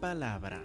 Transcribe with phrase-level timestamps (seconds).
[0.00, 0.62] palabra.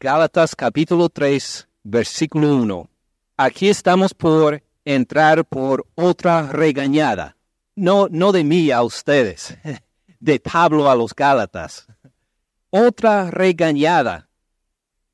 [0.00, 2.90] Gálatas capítulo 3, versículo 1.
[3.36, 7.36] Aquí estamos por entrar por otra regañada.
[7.76, 9.56] No, no de mí a ustedes,
[10.20, 11.86] de Pablo a los Gálatas.
[12.70, 14.28] Otra regañada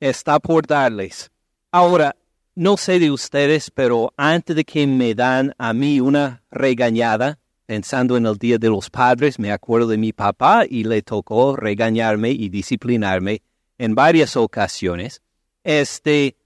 [0.00, 1.30] está por darles.
[1.70, 2.16] Ahora,
[2.58, 8.16] no sé de ustedes, pero antes de que me dan a mí una regañada, pensando
[8.16, 12.30] en el Día de los Padres, me acuerdo de mi papá y le tocó regañarme
[12.30, 13.42] y disciplinarme
[13.78, 15.22] en varias ocasiones.
[15.62, 16.36] Este,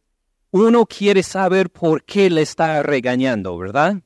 [0.51, 3.97] uno quiere saber por qué le está regañando, ¿verdad?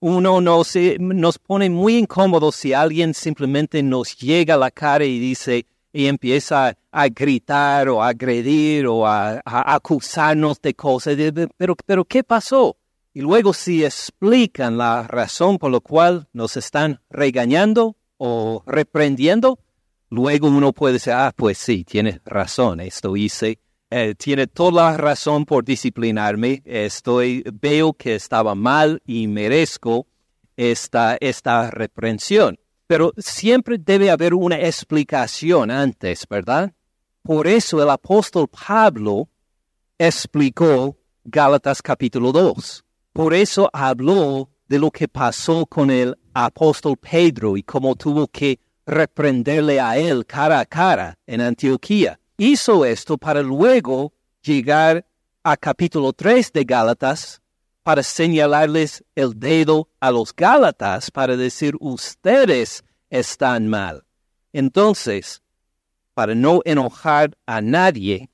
[0.00, 5.66] Uno nos pone muy incómodos si alguien simplemente nos llega a la cara y dice,
[5.94, 11.16] y empieza a gritar o a agredir o a, acusarnos de cosas.
[11.56, 12.76] Pero, pero, ¿qué pasó?
[13.14, 19.60] Y luego si explican la razón por la cual nos están regañando o reprendiendo,
[20.10, 24.96] luego uno puede decir, ah, pues sí, tiene razón, esto hice, eh, tiene toda la
[24.96, 30.08] razón por disciplinarme, estoy, veo que estaba mal y merezco
[30.56, 32.58] esta, esta reprensión.
[32.86, 36.72] Pero siempre debe haber una explicación antes, ¿verdad?
[37.22, 39.28] Por eso el apóstol Pablo
[39.98, 42.84] explicó Gálatas capítulo 2.
[43.12, 48.58] Por eso habló de lo que pasó con el apóstol Pedro y cómo tuvo que
[48.86, 52.20] reprenderle a él cara a cara en Antioquía.
[52.36, 55.06] Hizo esto para luego llegar
[55.42, 57.40] a capítulo 3 de Gálatas
[57.84, 64.04] para señalarles el dedo a los Gálatas para decir ustedes están mal.
[64.52, 65.42] Entonces,
[66.14, 68.30] para no enojar a nadie,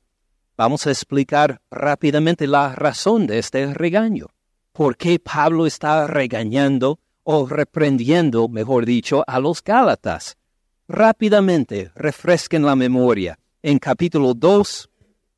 [0.56, 4.28] vamos a explicar rápidamente la razón de este regaño.
[4.72, 10.38] ¿Por qué Pablo está regañando o reprendiendo, mejor dicho, a los Gálatas?
[10.86, 13.38] Rápidamente refresquen la memoria.
[13.62, 14.91] En capítulo 2,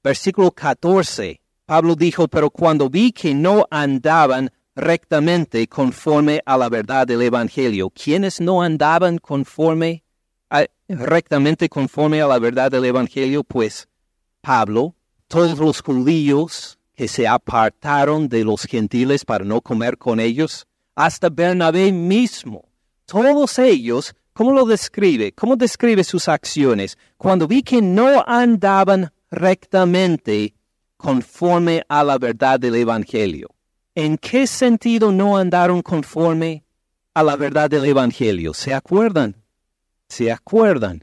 [0.05, 1.42] versículo 14,
[1.73, 7.89] Pablo dijo, pero cuando vi que no andaban rectamente conforme a la verdad del Evangelio,
[7.89, 10.05] quienes no andaban conforme
[10.87, 13.89] rectamente conforme a la verdad del Evangelio, pues
[14.43, 14.95] Pablo,
[15.29, 21.31] todos los judíos que se apartaron de los gentiles para no comer con ellos, hasta
[21.31, 22.67] Bernabé mismo,
[23.07, 25.33] todos ellos, ¿cómo lo describe?
[25.33, 26.99] ¿Cómo describe sus acciones?
[27.17, 30.53] Cuando vi que no andaban rectamente
[31.03, 33.49] conforme a la verdad del Evangelio.
[33.93, 36.65] ¿En qué sentido no andaron conforme
[37.13, 38.55] a la verdad del Evangelio?
[38.55, 39.35] ¿Se acuerdan?
[40.09, 41.03] ¿Se acuerdan?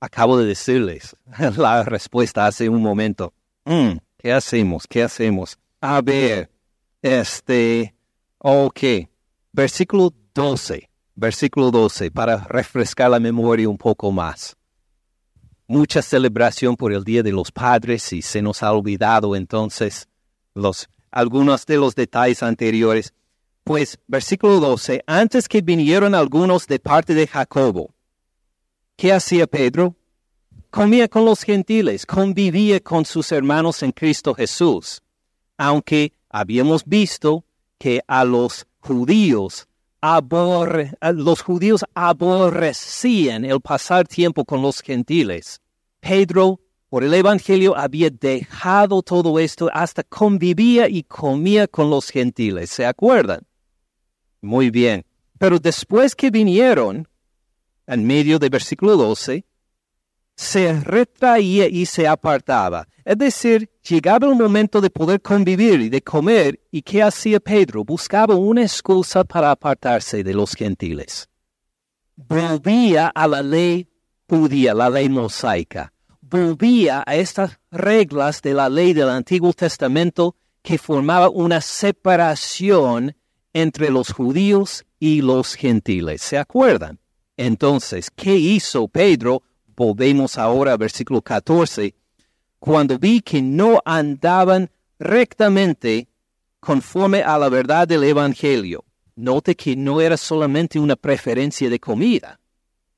[0.00, 1.14] Acabo de decirles
[1.58, 3.34] la respuesta hace un momento.
[3.66, 4.86] Mm, ¿Qué hacemos?
[4.88, 5.58] ¿Qué hacemos?
[5.82, 6.50] A ver,
[7.02, 7.94] este,
[8.38, 8.80] ok,
[9.52, 14.56] versículo 12, versículo 12, para refrescar la memoria un poco más
[15.66, 20.08] mucha celebración por el Día de los Padres y se nos ha olvidado entonces
[20.54, 23.12] los, algunos de los detalles anteriores.
[23.64, 27.94] Pues, versículo 12, antes que vinieron algunos de parte de Jacobo,
[28.96, 29.96] ¿qué hacía Pedro?
[30.70, 35.02] Comía con los gentiles, convivía con sus hermanos en Cristo Jesús,
[35.56, 37.44] aunque habíamos visto
[37.78, 39.66] que a los judíos
[41.14, 45.60] los judíos aborrecían el pasar tiempo con los gentiles.
[46.00, 46.60] Pedro,
[46.90, 52.70] por el Evangelio, había dejado todo esto hasta convivía y comía con los gentiles.
[52.70, 53.46] ¿Se acuerdan?
[54.42, 55.04] Muy bien.
[55.38, 57.08] Pero después que vinieron,
[57.86, 59.44] en medio del versículo 12,
[60.36, 62.86] se retraía y se apartaba.
[63.04, 67.84] Es decir, llegaba el momento de poder convivir y de comer, y ¿qué hacía Pedro?
[67.84, 71.28] Buscaba una excusa para apartarse de los gentiles.
[72.16, 73.88] Volvía a la ley
[74.28, 75.92] judía, la ley mosaica.
[76.20, 83.14] Volvía a estas reglas de la ley del Antiguo Testamento que formaba una separación
[83.52, 86.22] entre los judíos y los gentiles.
[86.22, 86.98] ¿Se acuerdan?
[87.36, 89.42] Entonces, ¿qué hizo Pedro?
[89.76, 91.94] Volvemos ahora al versículo 14.
[92.58, 96.08] Cuando vi que no andaban rectamente
[96.60, 98.84] conforme a la verdad del Evangelio.
[99.16, 102.40] Note que no era solamente una preferencia de comida,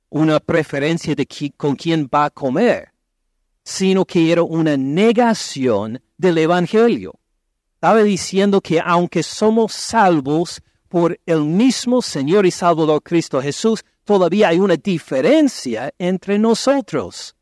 [0.09, 1.27] una preferencia de
[1.57, 2.93] con quién va a comer,
[3.65, 7.19] sino que era una negación del Evangelio.
[7.75, 14.49] Estaba diciendo que aunque somos salvos por el mismo Señor y Salvador Cristo Jesús, todavía
[14.49, 17.37] hay una diferencia entre nosotros.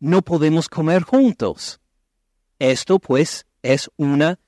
[0.00, 1.80] No podemos comer juntos.
[2.58, 4.38] Esto pues es una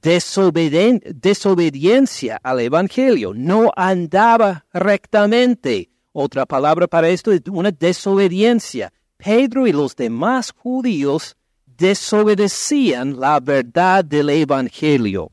[0.00, 5.90] desobediencia al Evangelio, no andaba rectamente.
[6.12, 8.90] Otra palabra para esto es una desobediencia.
[9.18, 15.30] Pedro y los demás judíos desobedecían la verdad del Evangelio.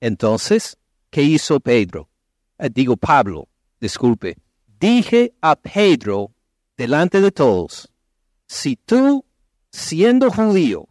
[0.00, 0.76] Entonces,
[1.10, 2.08] ¿qué hizo Pedro?
[2.58, 3.48] Eh, digo Pablo,
[3.80, 4.36] disculpe.
[4.84, 6.34] Dije a Pedro
[6.76, 7.88] delante de todos,
[8.46, 9.24] si tú,
[9.72, 10.86] siendo judío,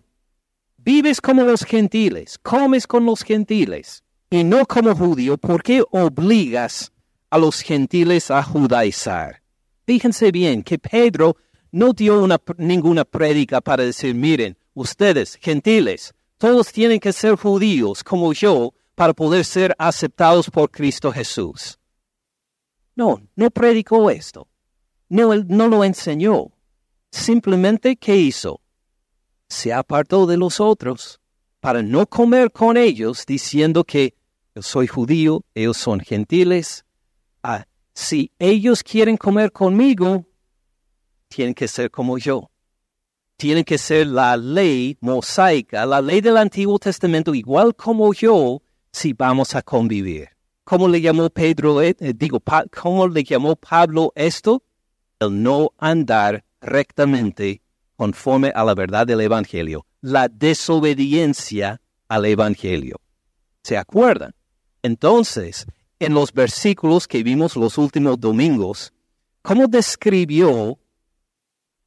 [0.77, 6.91] vives como los gentiles, comes con los gentiles, y no como judío, ¿por qué obligas
[7.29, 9.43] a los gentiles a judaizar?
[9.85, 11.37] Fíjense bien que Pedro
[11.71, 18.33] no dio ninguna prédica para decir, miren, ustedes, gentiles, todos tienen que ser judíos como
[18.33, 21.77] yo para poder ser aceptados por Cristo Jesús.
[22.95, 24.47] No, no predicó esto.
[25.09, 26.51] No, no lo enseñó.
[27.11, 28.61] Simplemente, ¿qué hizo?
[29.47, 31.19] Se apartó de los otros
[31.59, 34.15] para no comer con ellos diciendo que
[34.55, 36.85] yo soy judío, ellos son gentiles.
[37.41, 40.25] Ah, si ellos quieren comer conmigo,
[41.27, 42.49] tienen que ser como yo.
[43.37, 48.61] Tienen que ser la ley mosaica, la ley del Antiguo Testamento, igual como yo,
[48.91, 50.32] si vamos a convivir.
[50.63, 52.41] ¿Cómo le llamó Pedro, eh, eh, digo,
[52.81, 54.63] cómo le llamó Pablo esto?
[55.19, 57.61] El no andar rectamente
[57.97, 62.99] conforme a la verdad del Evangelio, la desobediencia al Evangelio.
[63.61, 64.33] ¿Se acuerdan?
[64.81, 65.65] Entonces,
[65.99, 68.93] en los versículos que vimos los últimos domingos,
[69.41, 70.77] ¿cómo describió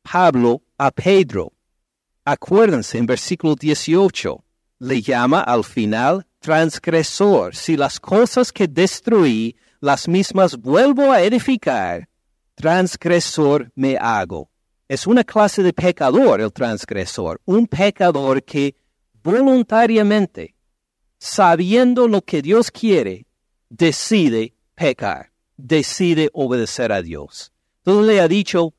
[0.03, 1.53] Pablo a Pedro?
[2.25, 4.43] Acuérdense en versículo 18,
[4.81, 7.57] le llama al final transgresor.
[7.57, 12.09] Si las cosas que destruí, las mismas vuelvo a edificar,
[12.55, 14.49] transgresor me hago.
[14.87, 18.77] Es una clase de pecador el transgresor, un pecador que
[19.25, 20.55] voluntariamente,
[21.19, 23.27] sabiendo lo que Dios quiere,
[23.69, 27.51] decide pecar, decide obedecer a Dios.
[27.79, 28.73] Entonces le ha dicho,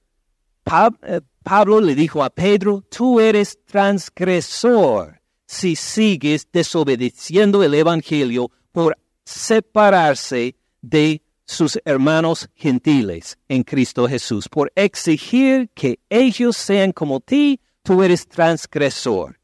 [1.03, 5.16] eh, Pablo le dijo a Pedro, tú eres transgresor
[5.47, 14.71] si sigues desobedeciendo el Evangelio por separarse de sus hermanos gentiles en Cristo Jesús, por
[14.75, 19.39] exigir que ellos sean como ti, tú eres transgresor.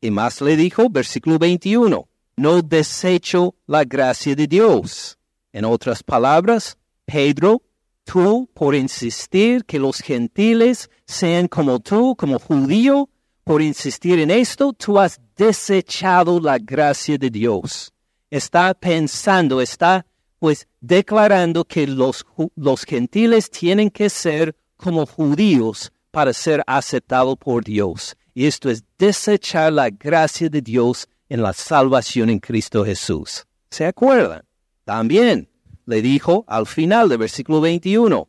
[0.00, 5.16] Y más le dijo, versículo 21, no desecho la gracia de Dios.
[5.52, 7.62] En otras palabras, Pedro,
[8.02, 13.08] tú por insistir que los gentiles sean como tú, como judío,
[13.44, 17.92] por insistir en esto, tú has desechado la gracia de Dios.
[18.30, 20.06] Está pensando, está
[20.38, 22.26] pues declarando que los,
[22.56, 28.16] los gentiles tienen que ser como judíos para ser aceptados por Dios.
[28.34, 33.46] Y esto es desechar la gracia de Dios en la salvación en Cristo Jesús.
[33.70, 34.42] ¿Se acuerdan?
[34.84, 35.48] También
[35.86, 38.28] le dijo al final del versículo 21,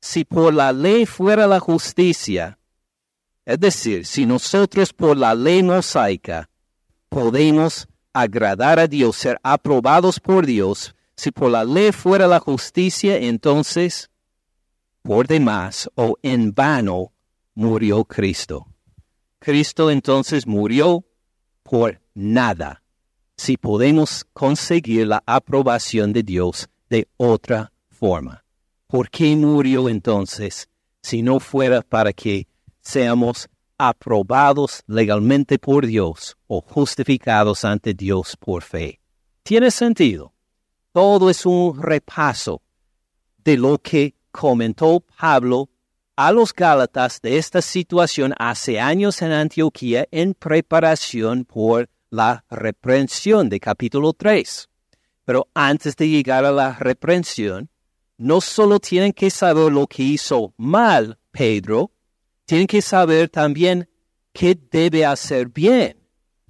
[0.00, 2.58] si por la ley fuera la justicia,
[3.46, 6.50] es decir, si nosotros por la ley mosaica
[7.08, 13.16] podemos agradar a Dios, ser aprobados por Dios, si por la ley fuera la justicia,
[13.16, 14.10] entonces
[15.02, 17.12] por demás o en vano
[17.54, 18.66] murió Cristo.
[19.38, 21.04] Cristo entonces murió
[21.62, 22.82] por nada,
[23.36, 28.44] si podemos conseguir la aprobación de Dios de otra forma.
[28.88, 30.68] ¿Por qué murió entonces
[31.00, 32.48] si no fuera para que
[32.86, 39.00] seamos aprobados legalmente por Dios o justificados ante Dios por fe.
[39.42, 40.32] Tiene sentido.
[40.92, 42.62] Todo es un repaso
[43.38, 45.68] de lo que comentó Pablo
[46.14, 53.48] a los Gálatas de esta situación hace años en Antioquía en preparación por la reprensión
[53.48, 54.68] de capítulo 3.
[55.24, 57.68] Pero antes de llegar a la reprensión,
[58.16, 61.90] no solo tienen que saber lo que hizo mal Pedro,
[62.46, 63.88] tienen que saber también
[64.32, 65.98] qué debe hacer bien,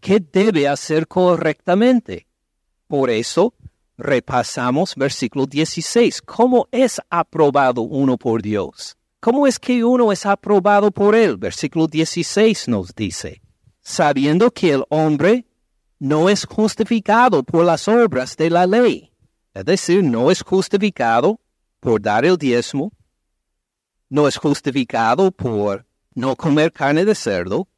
[0.01, 2.27] qué debe hacer correctamente.
[2.87, 3.55] Por eso,
[3.97, 6.23] repasamos versículo 16.
[6.23, 8.97] ¿Cómo es aprobado uno por Dios?
[9.21, 11.37] ¿Cómo es que uno es aprobado por Él?
[11.37, 13.41] Versículo 16 nos dice,
[13.81, 15.47] sabiendo que el hombre
[15.99, 19.11] no es justificado por las obras de la ley.
[19.55, 21.41] Es decir, no es justificado
[21.81, 22.93] por dar el diezmo,
[24.11, 25.86] no es justificado por
[26.17, 27.69] no comer carne de cerdo,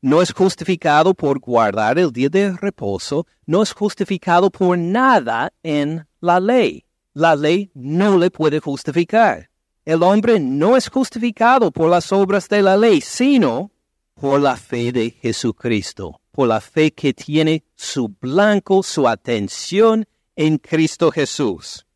[0.00, 6.06] no es justificado por guardar el día de reposo, no es justificado por nada en
[6.20, 6.84] la ley.
[7.14, 9.50] La ley no le puede justificar.
[9.84, 13.72] El hombre no es justificado por las obras de la ley, sino
[14.14, 20.58] por la fe de Jesucristo, por la fe que tiene su blanco, su atención en
[20.58, 21.86] Cristo Jesús.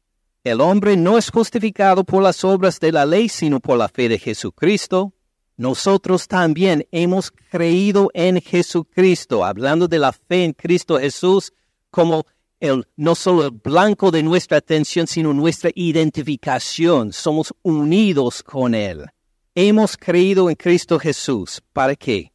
[0.42, 4.08] El hombre no es justificado por las obras de la ley, sino por la fe
[4.08, 5.12] de Jesucristo.
[5.56, 11.52] Nosotros también hemos creído en Jesucristo, hablando de la fe en Cristo Jesús
[11.90, 12.26] como
[12.60, 17.12] el, no solo el blanco de nuestra atención, sino nuestra identificación.
[17.12, 19.06] Somos unidos con Él.
[19.54, 21.62] Hemos creído en Cristo Jesús.
[21.72, 22.32] ¿Para qué?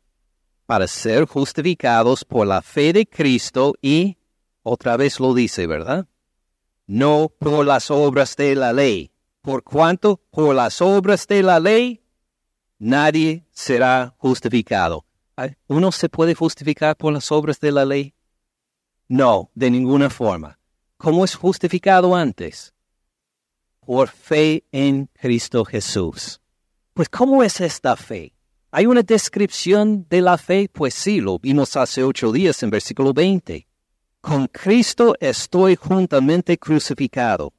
[0.66, 4.18] Para ser justificados por la fe de Cristo y,
[4.64, 6.08] otra vez lo dice, ¿verdad?
[6.88, 9.12] no por las obras de la ley.
[9.42, 12.02] Por cuanto por las obras de la ley
[12.80, 15.06] nadie será justificado.
[15.68, 18.14] ¿Uno se puede justificar por las obras de la ley?
[19.08, 20.60] No, de ninguna forma.
[20.98, 22.74] ¿Cómo es justificado antes?
[23.80, 26.42] Por fe en Cristo Jesús.
[26.94, 28.34] Pues ¿cómo es esta fe?
[28.72, 30.70] ¿Hay una descripción de la fe?
[30.72, 33.68] Pues sí, lo vimos hace ocho días en versículo 20
[34.28, 37.54] con Cristo estoy juntamente crucificado.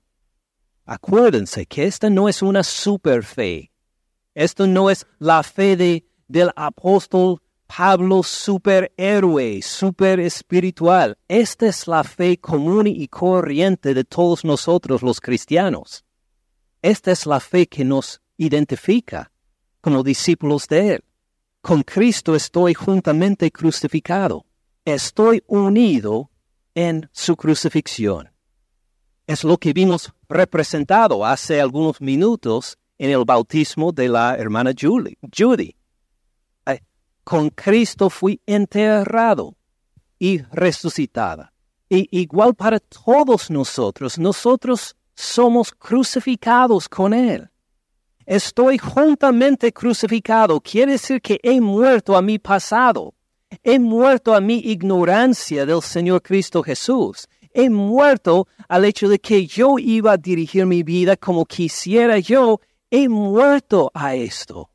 [0.84, 3.67] Acuérdense que esta no es una super fe.
[4.38, 11.18] Esto no es la fe de, del apóstol Pablo superhéroe, super espiritual.
[11.26, 16.04] Esta es la fe común y corriente de todos nosotros los cristianos.
[16.82, 19.32] Esta es la fe que nos identifica
[19.80, 21.04] como discípulos de Él.
[21.60, 24.46] Con Cristo estoy juntamente crucificado.
[24.84, 26.30] Estoy unido
[26.76, 28.30] en su crucifixión.
[29.26, 35.16] Es lo que vimos representado hace algunos minutos en el bautismo de la hermana Judy.
[37.24, 39.54] Con Cristo fui enterrado
[40.18, 41.52] y resucitada.
[41.88, 47.50] Y igual para todos nosotros, nosotros somos crucificados con Él.
[48.24, 53.14] Estoy juntamente crucificado, quiere decir que he muerto a mi pasado
[53.62, 57.28] He muerto a mi ignorancia del Señor Cristo Jesús.
[57.52, 62.60] He muerto al hecho de que yo iba a dirigir mi vida como quisiera yo.
[62.90, 64.70] He muerto a esto.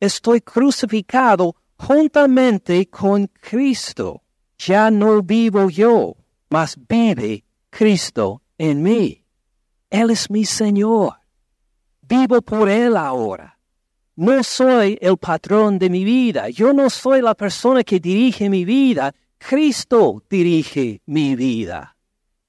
[0.00, 4.22] Estoy crucificado juntamente con Cristo.
[4.58, 6.16] Ya no vivo yo,
[6.50, 9.24] mas vive Cristo en mí.
[9.90, 11.14] Él es mi Señor.
[12.00, 13.58] Vivo por Él ahora.
[14.16, 16.48] No soy el patrón de mi vida.
[16.50, 19.14] Yo no soy la persona que dirige mi vida.
[19.38, 21.96] Cristo dirige mi vida.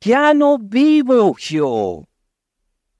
[0.01, 2.03] Ya no vivo yo,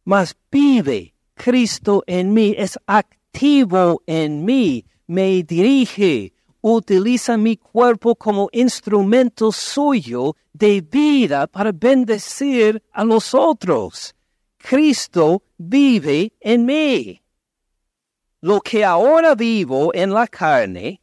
[0.05, 8.49] mas vive Cristo en mí, es activo en mí, me dirige, utiliza mi cuerpo como
[8.51, 14.15] instrumento suyo de vida para bendecir a los otros.
[14.57, 17.21] Cristo vive en mí.
[18.39, 21.01] Lo que ahora vivo en la carne,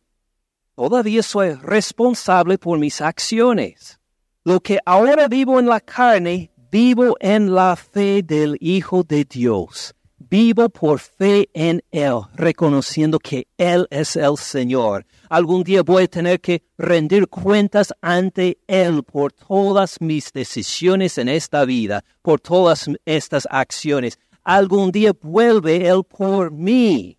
[0.74, 4.00] todavía soy responsable por mis acciones.
[4.44, 9.94] Lo que ahora vivo en la carne, vivo en la fe del Hijo de Dios.
[10.20, 15.06] Vivo por fe en Él, reconociendo que Él es el Señor.
[15.28, 21.28] Algún día voy a tener que rendir cuentas ante Él por todas mis decisiones en
[21.28, 24.18] esta vida, por todas estas acciones.
[24.44, 27.16] Algún día vuelve Él por mí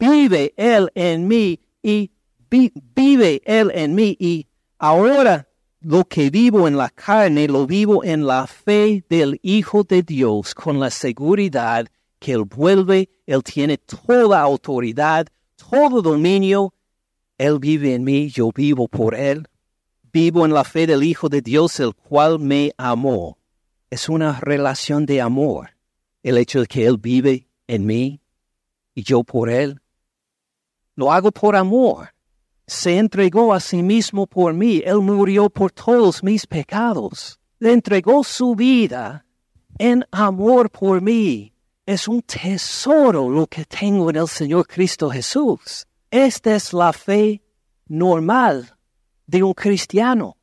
[0.00, 2.10] vive Él en mí y
[2.50, 5.46] vive Él en mí y ahora
[5.82, 10.54] lo que vivo en la carne lo vivo en la fe del Hijo de Dios
[10.54, 11.86] con la seguridad
[12.20, 16.72] que Él vuelve, Él tiene toda autoridad, todo dominio,
[17.38, 19.48] Él vive en mí, yo vivo por Él.
[20.12, 23.38] Vivo en la fe del Hijo de Dios, el cual me amó.
[23.90, 25.70] Es una relación de amor.
[26.22, 28.20] El hecho de que Él vive en mí
[28.94, 29.80] y yo por Él.
[30.96, 32.10] Lo hago por amor.
[32.66, 34.82] Se entregó a sí mismo por mí.
[34.84, 37.40] Él murió por todos mis pecados.
[37.58, 39.24] Le entregó su vida
[39.78, 41.54] en amor por mí.
[41.90, 45.88] Es un tesoro lo que tengo en el Señor Cristo Jesús.
[46.08, 47.42] Esta es la fe
[47.88, 48.76] normal
[49.26, 50.36] de un cristiano.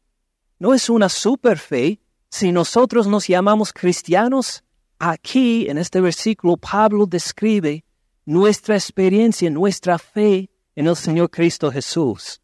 [0.59, 2.01] No es una super fe.
[2.29, 4.61] Si nosotros nos llamamos cristianos,
[4.99, 7.85] aquí en este versículo Pablo describe
[8.25, 12.41] nuestra experiencia, nuestra fe en el Señor Cristo Jesús.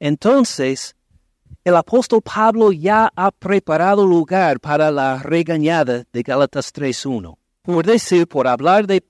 [0.00, 0.96] Entonces,
[1.62, 7.36] el apóstol Pablo ya ha preparado lugar para la regañada de Gálatas 3.1.
[7.64, 9.02] Por decir, por hablar de,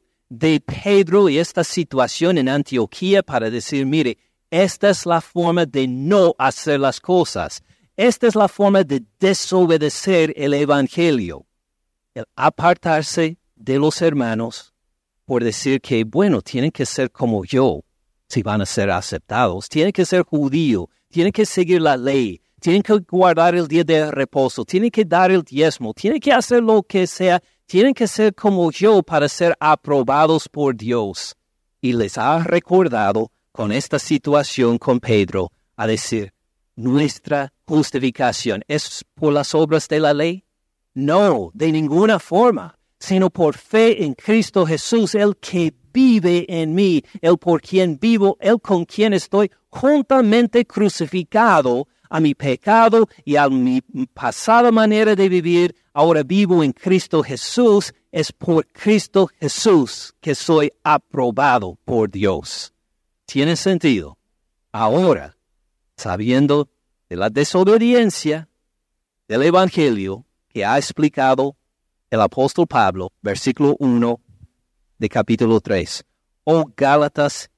[0.61, 4.17] Pedro y esta situación en Antioquía, para decir, mire,
[4.49, 7.65] esta es la forma de no hacer las cosas.
[7.97, 11.47] Esta es la forma de desobedecer el Evangelio.
[12.15, 14.73] El apartarse de los hermanos
[15.25, 17.81] por decir que, bueno, tienen que ser como yo.
[18.29, 19.69] si van a ser aceptados.
[19.69, 24.11] Tienen que ser judío, tienen que seguir la ley, tienen que guardar el día de
[24.11, 28.35] reposo, tienen que dar el diezmo, tienen que hacer lo que sea, tienen que ser
[28.35, 31.35] como yo para ser aprobados por Dios.
[31.81, 36.33] Y les ha recordado con esta situación con Pedro a decir,
[36.77, 40.45] nuestra justificación es por las obras de la ley.
[40.95, 47.03] No, de ninguna forma, sino por fe en Cristo Jesús, el que vive en mí,
[47.21, 53.49] el por quien vivo, el con quien estoy juntamente crucificado a mi pecado y a
[53.49, 53.81] mi
[54.13, 60.73] pasada manera de vivir, ahora vivo en Cristo Jesús, es por Cristo Jesús que soy
[60.85, 62.73] aprobado por Dios.
[63.27, 64.17] ¿Tiene sentido?
[64.71, 65.37] Ahora,
[65.97, 66.69] sabiendo
[67.09, 68.49] de la desobediencia
[69.27, 71.57] del Evangelio que ha explicado
[72.11, 74.21] el apóstol Pablo, versículo 1
[74.99, 76.05] de capítulo 3.
[76.45, 77.51] Oh Gálatas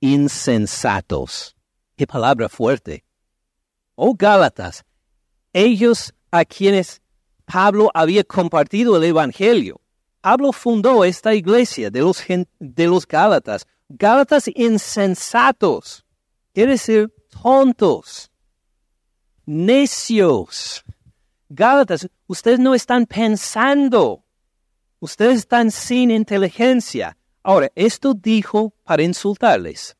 [0.00, 1.56] insensatos.
[1.96, 3.04] Qué palabra fuerte
[3.94, 4.84] oh Gálatas,
[5.52, 7.02] ellos a quienes
[7.44, 9.80] Pablo había compartido el Evangelio.
[10.22, 12.22] Pablo fundó esta iglesia de los,
[12.58, 13.66] de los Gálatas.
[13.88, 16.04] Gálatas insensatos,
[16.54, 18.30] quiere decir tontos,
[19.44, 20.84] necios.
[21.48, 24.24] Gálatas, ustedes no están pensando,
[25.00, 27.18] ustedes están sin inteligencia.
[27.42, 29.96] Ahora, esto dijo para insultarles.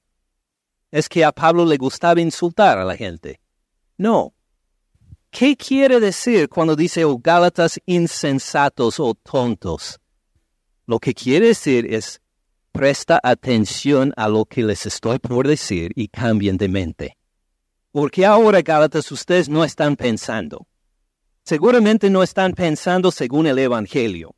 [0.91, 3.42] Es que a Pablo le gustaba insultar a la gente.
[4.03, 4.35] No.
[5.31, 10.01] ¿Qué quiere decir cuando dice oh, Gálatas insensatos o tontos?
[10.89, 12.21] Lo que quiere decir es
[12.73, 17.17] presta atención a lo que les estoy por decir y cambien de mente.
[17.93, 20.67] Porque ahora, Gálatas, ustedes no están pensando.
[21.45, 24.35] Seguramente no están pensando según el Evangelio.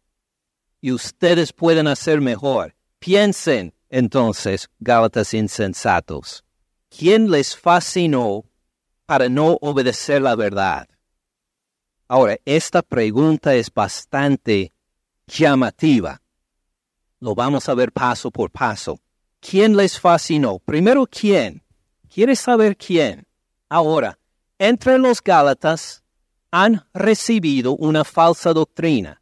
[0.82, 2.74] Y ustedes pueden hacer mejor.
[2.98, 6.44] Piensen, entonces, Gálatas insensatos.
[6.90, 8.44] ¿Quién les fascinó
[9.06, 10.88] para no obedecer la verdad.
[12.08, 14.72] Ahora, esta pregunta es bastante
[15.26, 16.20] llamativa.
[17.20, 19.00] Lo vamos a ver paso por paso.
[19.40, 20.58] ¿Quién les fascinó?
[20.58, 21.62] Primero, ¿quién?
[22.12, 23.26] ¿Quieres saber quién?
[23.68, 24.18] Ahora,
[24.58, 26.02] entre los Gálatas
[26.50, 29.20] han recibido una falsa doctrina.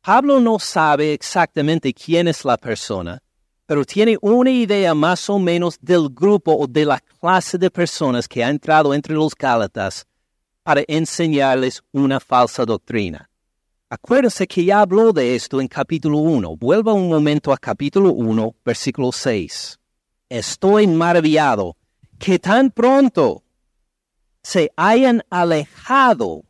[0.00, 3.22] Pablo no sabe exactamente quién es la persona,
[3.66, 8.28] pero tiene una idea más o menos del grupo o de la clase de personas
[8.28, 10.06] que ha entrado entre los Gálatas
[10.62, 13.28] para enseñarles una falsa doctrina.
[13.88, 16.56] Acuérdense que ya habló de esto en capítulo 1.
[16.56, 19.78] Vuelva un momento a capítulo 1, versículo 6.
[20.28, 21.76] Estoy maravillado
[22.18, 23.42] que tan pronto
[24.42, 26.42] se hayan alejado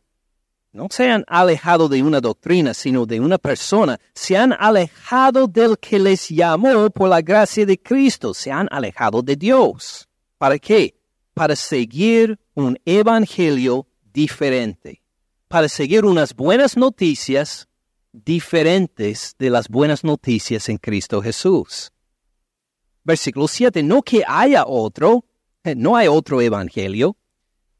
[0.75, 3.97] no se han alejado de una doctrina, sino de una persona.
[4.13, 8.33] Se han alejado del que les llamó por la gracia de Cristo.
[8.33, 10.09] Se han alejado de Dios.
[10.37, 10.99] ¿Para qué?
[11.33, 15.01] Para seguir un evangelio diferente.
[15.47, 17.69] Para seguir unas buenas noticias
[18.11, 21.93] diferentes de las buenas noticias en Cristo Jesús.
[23.05, 23.81] Versículo 7.
[23.81, 25.23] No que haya otro,
[25.63, 27.15] eh, no hay otro evangelio,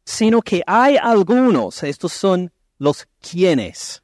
[0.06, 4.04] sino que hay algunos, estos son los quienes,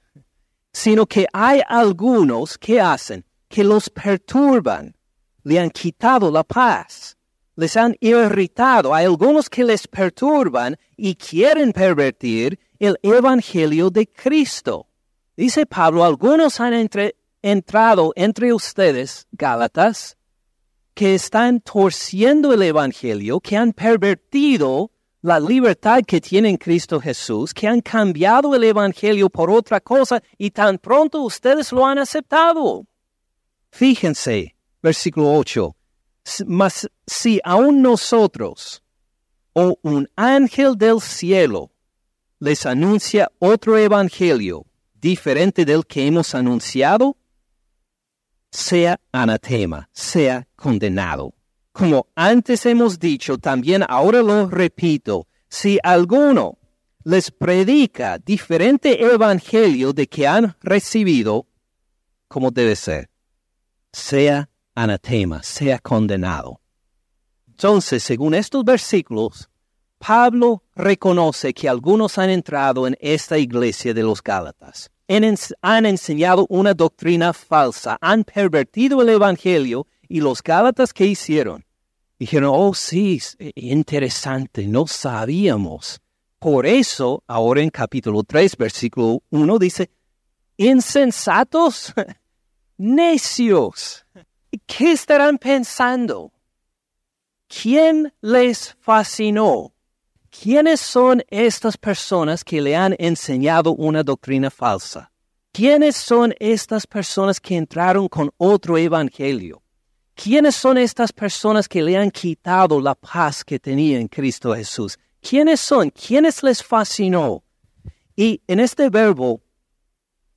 [0.72, 4.96] sino que hay algunos que hacen, que los perturban,
[5.44, 7.18] le han quitado la paz,
[7.56, 14.88] les han irritado, hay algunos que les perturban y quieren pervertir el Evangelio de Cristo.
[15.36, 16.74] Dice Pablo, algunos han
[17.42, 20.18] entrado entre ustedes, Gálatas,
[20.94, 24.91] que están torciendo el Evangelio, que han pervertido
[25.22, 30.52] la libertad que tienen Cristo Jesús, que han cambiado el Evangelio por otra cosa y
[30.52, 32.86] tan pronto ustedes lo han aceptado.
[33.72, 35.76] Fíjense, versículo 8,
[36.48, 38.84] mas si aún nosotros
[39.54, 41.72] o un ángel del cielo
[42.40, 47.18] les anuncia otro Evangelio diferente del que hemos anunciado,
[48.52, 51.34] sea anatema, sea condenado.
[51.72, 56.58] Como antes hemos dicho, también ahora lo repito, si alguno
[57.04, 61.48] les predica diferente evangelio de que han recibido,
[62.28, 63.10] como debe ser,
[63.92, 66.62] sea anatema, sea condenado.
[67.48, 69.50] Entonces, según estos versículos,
[69.98, 74.90] Pablo reconoce que algunos han entrado en esta iglesia de los Gálatas,
[75.62, 81.66] han enseñado una doctrina falsa, han pervertido el Evangelio y los Gálatas, ¿qué hicieron?
[82.20, 86.02] Dijeron, oh sí, e, interesante, no sabíamos.
[86.40, 89.90] Por eso, ahora en capítulo 3, versículo 1 dice,
[90.58, 91.94] insensatos,
[92.78, 94.06] necios.
[94.66, 96.32] ¿Qué estarán pensando?
[97.52, 99.74] ¿quién les fascinó?
[100.30, 105.12] ¿Quiénes son estas personas que le han enseñado una doctrina falsa?
[105.52, 109.62] ¿Quiénes son estas personas que entraron con otro evangelio?
[110.16, 114.98] ¿Quiénes son estas personas que le han quitado la paz que tenía en Cristo Jesús?
[115.22, 115.90] ¿Quiénes son?
[115.90, 117.44] ¿Quiénes les fascinó?
[118.16, 119.42] Y en este verbo,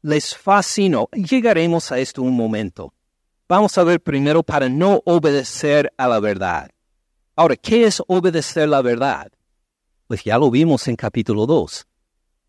[0.03, 2.93] les fascinó, llegaremos a esto un momento.
[3.49, 6.71] Vamos a ver primero para no obedecer a la verdad.
[7.37, 9.33] Ahora, ¿qué es obedecer la verdad?
[10.07, 11.87] Pues ya lo vimos en capítulo 2.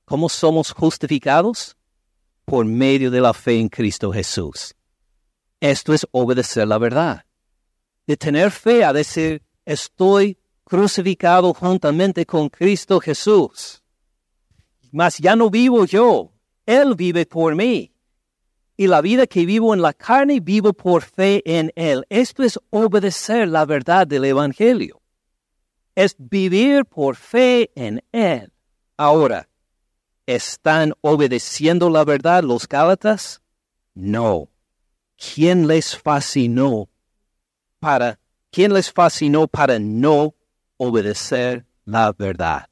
[0.05, 1.75] ¿Cómo somos justificados?
[2.45, 4.75] Por medio de la fe en Cristo Jesús.
[5.71, 7.25] Esto es obedecer la verdad.
[8.05, 13.81] De tener fe a decir, estoy crucificado juntamente con Cristo Jesús.
[14.91, 16.31] Mas ya no vivo yo,
[16.65, 17.91] Él vive por mí.
[18.77, 22.05] Y la vida que vivo en la carne, vivo por fe en Él.
[22.09, 25.01] Esto es obedecer la verdad del Evangelio
[25.95, 28.51] es vivir por fe en Él.
[28.97, 29.47] Ahora,
[30.25, 33.41] ¿están obedeciendo la verdad los Gálatas?
[33.93, 34.49] No.
[35.17, 36.89] ¿Quién les fascinó
[37.79, 38.19] para,
[38.51, 40.35] quién les fascinó para no
[40.77, 42.67] obedecer la verdad?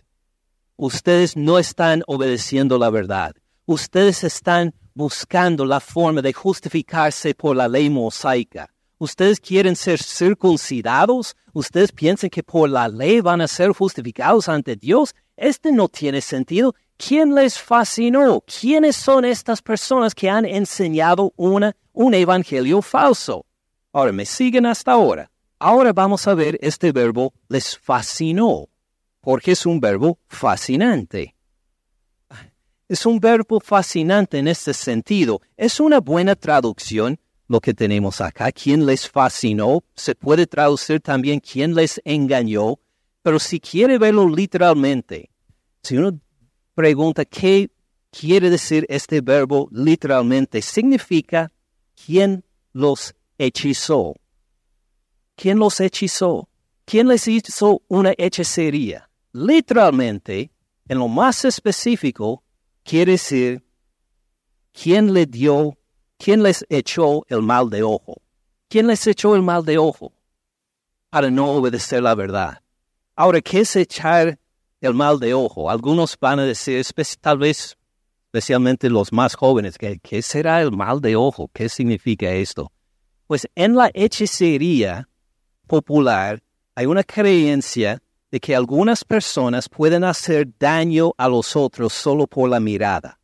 [0.75, 3.33] Ustedes no están obedeciendo la verdad.
[3.65, 8.69] Ustedes están buscando la forma de justificarse por la ley mosaica.
[8.97, 11.35] ¿Ustedes quieren ser circuncidados?
[11.53, 15.15] ¿Ustedes piensan que por la ley van a ser justificados ante Dios?
[15.35, 16.75] Este no tiene sentido.
[16.97, 18.41] ¿Quién les fascinó?
[18.41, 23.45] ¿Quiénes son estas personas que han enseñado una, un evangelio falso?
[23.91, 25.31] Ahora, me siguen hasta ahora.
[25.59, 28.67] Ahora vamos a ver este verbo les fascinó,
[29.21, 31.35] porque es un verbo fascinante.
[32.89, 35.41] Es un verbo fascinante en este sentido.
[35.55, 38.51] Es una buena traducción lo que tenemos acá.
[38.51, 39.83] ¿Quién les fascinó?
[39.95, 42.79] Se puede traducir también quién les engañó.
[43.21, 45.29] Pero si quiere verlo literalmente,
[45.81, 46.19] si uno
[46.75, 47.71] pregunta qué
[48.11, 51.51] quiere decir este verbo literalmente, significa
[52.05, 54.15] quién los hechizó.
[55.35, 56.49] ¿Quién los hechizó?
[56.85, 59.09] ¿Quién les hizo una hechicería?
[59.31, 60.51] Literalmente,
[60.87, 62.43] en lo más específico,
[62.83, 63.63] quiere decir
[64.73, 65.77] quién le dio
[66.23, 68.21] ¿Quién les echó el mal de ojo?
[68.69, 70.13] ¿Quién les echó el mal de ojo?
[71.09, 72.61] Para no obedecer la verdad.
[73.13, 74.39] Ahora, ¿qué es echar
[74.79, 75.69] el mal de ojo?
[75.69, 76.81] Algunos van a decir,
[77.19, 77.77] tal vez,
[78.33, 81.51] especialmente los más jóvenes, ¿qué será el mal de ojo?
[81.53, 82.71] ¿Qué significa esto?
[83.27, 85.07] Pues en la hechicería
[85.67, 86.41] popular
[86.73, 92.49] hay una creencia de que algunas personas pueden hacer daño a los otros solo por
[92.49, 93.19] la mirada.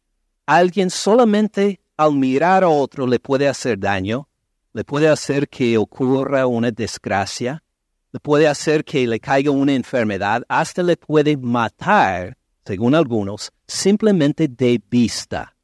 [0.46, 4.30] Alguien solamente al mirar a otro le puede hacer daño,
[4.74, 7.64] le puede hacer que ocurra una desgracia,
[8.12, 12.38] le puede hacer que le caiga una enfermedad, hasta le puede matar,
[12.70, 15.56] según algunos, simplemente de vista.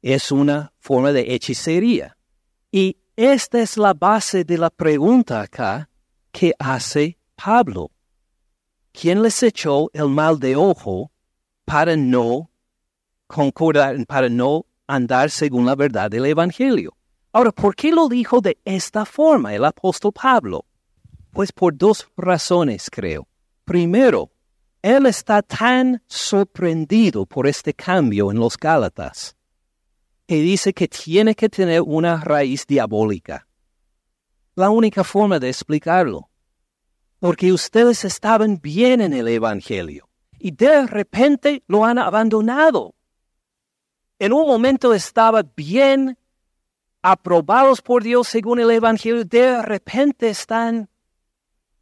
[0.00, 2.16] Es una forma de hechicería.
[2.72, 5.90] Y esta es la base de la pregunta acá
[6.32, 7.90] que hace Pablo.
[8.92, 11.12] ¿Quién les echó el mal de ojo
[11.66, 12.50] para no
[13.26, 16.96] concordar, para no andar según la verdad del Evangelio.
[17.30, 20.64] Ahora, ¿por qué lo dijo de esta forma el apóstol Pablo?
[21.30, 23.28] Pues por dos razones, creo.
[23.66, 24.30] Primero,
[24.84, 29.34] él está tan sorprendido por este cambio en los Gálatas
[30.26, 33.46] y dice que tiene que tener una raíz diabólica.
[34.54, 36.28] La única forma de explicarlo.
[37.18, 42.94] Porque ustedes estaban bien en el Evangelio y de repente lo han abandonado
[44.18, 46.16] en un momento estaba bien
[47.02, 50.88] aprobados por Dios según el Evangelio, de repente están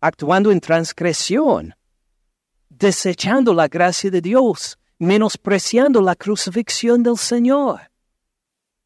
[0.01, 1.75] actuando en transgresión,
[2.79, 7.81] desechando la gracia de Dios, menospreciando la crucifixión del Señor.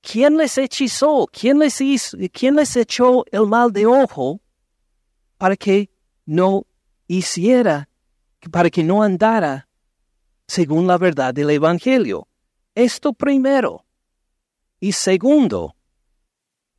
[0.01, 1.27] ¿Quién les hechizó?
[1.33, 4.41] ¿Quién les, hizo, ¿Quién les echó el mal de ojo
[5.37, 5.91] para que
[6.25, 6.67] no
[7.09, 7.89] hiciera,
[8.51, 9.69] para que no andara
[10.47, 12.29] según la verdad del Evangelio?
[12.75, 13.85] Esto primero.
[14.79, 15.75] Y segundo,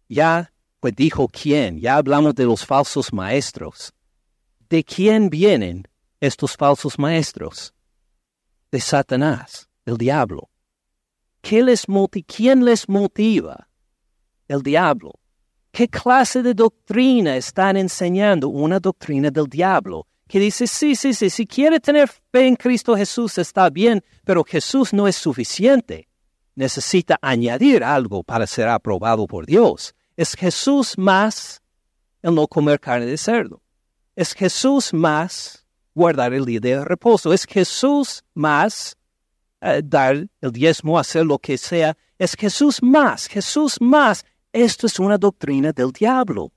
[0.08, 3.94] ya pues dijo quién, ya hablamos de los falsos maestros.
[4.70, 5.88] ¿De quién vienen
[6.20, 7.74] estos falsos maestros?
[8.72, 10.50] De Satanás, el diablo.
[11.42, 11.86] ¿Qué les
[12.26, 13.70] ¿Quién les motiva?
[14.48, 15.14] El diablo.
[15.72, 18.50] ¿Qué clase de doctrina están enseñando?
[18.50, 22.98] Una doctrina del diablo que dice, sí, sí, sí, si quiere tener fe en Cristo
[22.98, 26.10] Jesús está bien, pero Jesús no es suficiente.
[26.56, 29.94] Necesita añadir algo para ser aprobado por Dios.
[30.18, 31.62] Es Jesús más
[32.22, 33.62] el no comer carne de cerdo.
[34.16, 35.67] Es Jesús más
[35.98, 37.34] guardar el día de reposo.
[37.34, 38.96] Es Jesús más
[39.62, 41.98] eh, dar el diezmo, hacer lo que sea.
[42.20, 44.24] Es Jesús más, Jesús más.
[44.54, 46.52] Esto es una doctrina del diablo.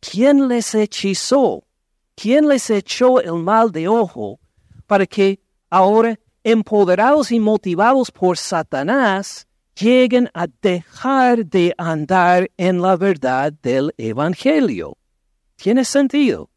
[0.00, 1.64] ¿Quién les hechizó?
[2.16, 4.40] ¿Quién les echó el mal de ojo
[4.86, 9.46] para que ahora, empoderados y motivados por Satanás,
[9.80, 14.98] lleguen a dejar de andar en la verdad del Evangelio?
[15.54, 16.51] Tiene sentido.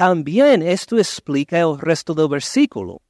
[0.00, 3.02] También esto explica el resto del versículo.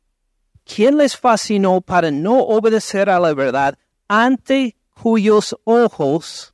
[0.64, 6.52] ¿Quién les fascinó para no obedecer a la verdad ante cuyos ojos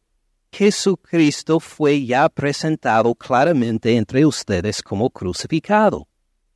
[0.52, 6.06] Jesucristo fue ya presentado claramente entre ustedes como crucificado.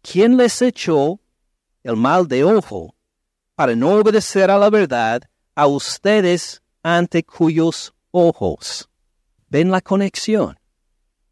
[0.02, 1.18] ¿Quién les echó
[1.82, 2.94] el mal de ojo
[3.54, 5.22] para no obedecer a la verdad
[5.54, 8.90] a ustedes ante cuyos ojos?
[9.48, 10.59] ¿Ven la conexión?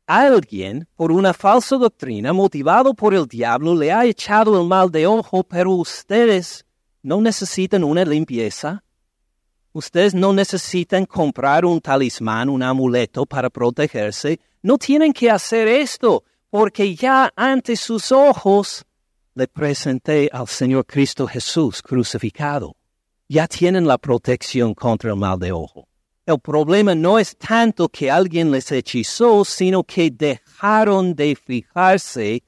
[0.08, 5.06] Alguien, por una falsa doctrina, motivado por el diablo, le ha echado el mal de
[5.06, 6.66] ojo, pero ustedes
[7.02, 8.82] no necesitan una limpieza
[9.78, 14.40] Ustedes no necesitan comprar un talismán, un amuleto para protegerse.
[14.60, 18.84] No tienen que hacer esto, porque ya ante sus ojos
[19.34, 22.74] le presenté al Señor Cristo Jesús crucificado.
[23.28, 25.86] Ya tienen la protección contra el mal de ojo.
[26.28, 32.42] El problema no es tanto que alguien les hechizó, sino que dejaron de fijarse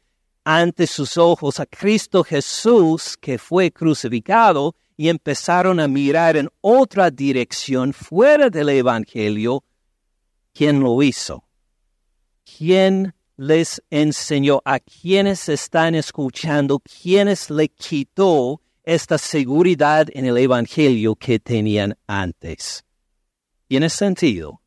[0.45, 7.11] ante sus ojos a Cristo Jesús que fue crucificado y empezaron a mirar en otra
[7.11, 9.64] dirección fuera del Evangelio,
[10.53, 11.43] ¿quién lo hizo?
[12.45, 21.16] ¿Quién les enseñó a quienes están escuchando, quiénes le quitó esta seguridad en el Evangelio
[21.16, 22.85] que tenían antes?
[23.70, 24.61] Tiene sentido,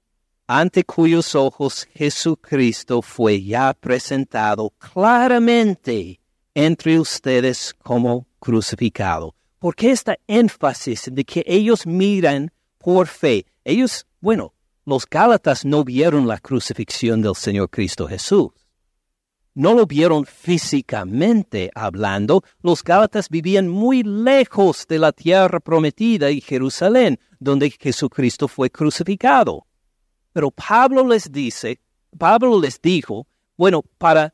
[0.48, 6.22] ante cuyos ojos Jesucristo fue ya presentado claramente
[6.54, 9.36] entre ustedes como crucificado.
[9.60, 13.46] ¿Por qué esta énfasis de que ellos miran por fe?
[13.66, 14.54] Ellos, bueno,
[14.86, 18.52] los Gálatas no vieron la crucifixión del Señor Cristo Jesús.
[19.56, 22.44] No lo vieron físicamente hablando.
[22.62, 29.68] Los Gálatas vivían muy lejos de la tierra prometida y Jerusalén, donde Jesucristo fue crucificado.
[30.32, 31.80] Pero Pablo les dice,
[32.18, 34.34] Pablo les dijo, bueno, para,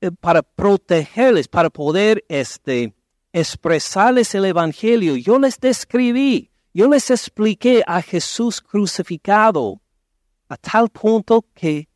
[0.00, 2.94] eh, para protegerles, para poder este,
[3.32, 5.16] expresarles el Evangelio.
[5.16, 9.80] Yo les describí, yo les expliqué a Jesús crucificado
[10.48, 11.88] a tal punto que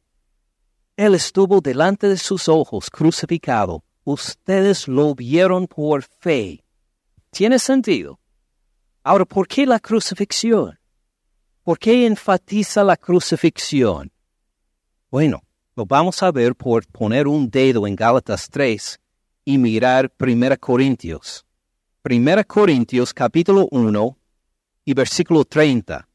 [0.98, 3.84] Él estuvo delante de sus ojos crucificado.
[4.02, 6.64] Ustedes lo vieron por fe.
[7.30, 8.18] ¿Tiene sentido?
[9.04, 10.76] Ahora, ¿por qué la crucifixión?
[11.62, 14.10] ¿Por qué enfatiza la crucifixión?
[15.08, 15.44] Bueno,
[15.76, 18.98] lo vamos a ver por poner un dedo en Gálatas 3
[19.44, 21.46] y mirar 1 Corintios.
[22.02, 24.18] 1 Corintios capítulo 1
[24.84, 26.08] y versículo 30.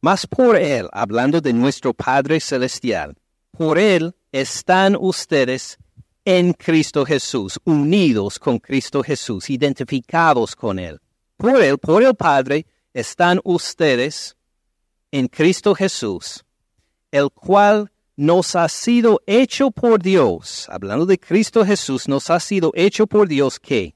[0.00, 3.18] Mas por Él, hablando de nuestro Padre Celestial,
[3.56, 5.78] por Él están ustedes
[6.24, 11.00] en Cristo Jesús, unidos con Cristo Jesús, identificados con Él.
[11.36, 14.36] Por Él, por el Padre, están ustedes
[15.10, 16.44] en Cristo Jesús,
[17.10, 22.72] el cual nos ha sido hecho por Dios, hablando de Cristo Jesús, nos ha sido
[22.74, 23.94] hecho por Dios que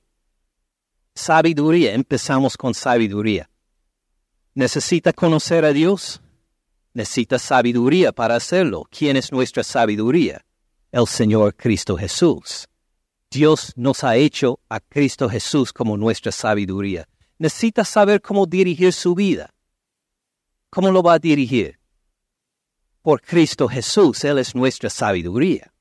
[1.14, 3.51] sabiduría, empezamos con sabiduría.
[4.55, 6.21] ¿Necesita conocer a Dios?
[6.99, 8.85] Necesita sabiduría para hacerlo.
[8.91, 10.45] ¿Quién es nuestra sabiduría?
[10.91, 12.67] El Señor Cristo Jesús.
[13.31, 17.09] Dios nos ha hecho a Cristo Jesús como nuestra sabiduría.
[17.39, 19.55] Necesita saber cómo dirigir su vida.
[20.71, 21.79] ¿Cómo lo va a dirigir?
[23.01, 24.25] por Cristo Jesús.
[24.25, 25.73] Él es nuestra sabiduría.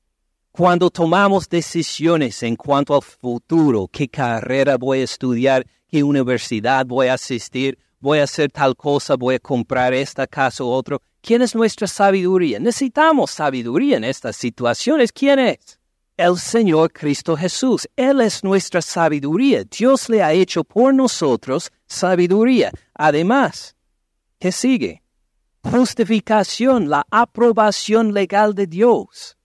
[0.52, 7.08] Cuando tomamos decisiones en cuanto al futuro, qué carrera voy a estudiar, qué universidad voy
[7.08, 11.42] a asistir, voy a hacer tal cosa, voy a comprar esta casa u otro, ¿quién
[11.42, 12.58] es nuestra sabiduría?
[12.58, 15.12] Necesitamos sabiduría en estas situaciones.
[15.12, 15.78] ¿Quién es?
[16.16, 17.88] El Señor Cristo Jesús.
[17.96, 19.64] Él es nuestra sabiduría.
[19.64, 22.72] Dios le ha hecho por nosotros sabiduría.
[22.94, 23.76] Además,
[24.38, 25.02] ¿qué sigue?
[25.62, 29.36] justificación, la aprobación legal de Dios.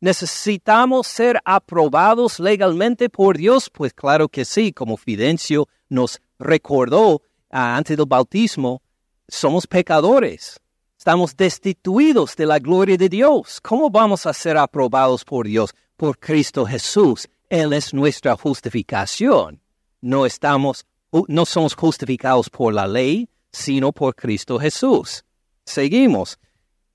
[0.00, 3.70] ¿Necesitamos ser aprobados legalmente por Dios?
[3.70, 7.22] Pues claro que sí, como Fidencio nos recordó
[7.52, 8.82] antes del bautismo,
[9.28, 10.58] somos pecadores.
[10.98, 13.60] Estamos destituidos de la gloria de Dios.
[13.60, 15.74] ¿Cómo vamos a ser aprobados por Dios?
[15.96, 17.28] Por Cristo Jesús.
[17.48, 19.60] Él es nuestra justificación.
[20.00, 20.86] No estamos,
[21.28, 25.24] no somos justificados por la ley, sino por Cristo Jesús.
[25.64, 26.38] Seguimos.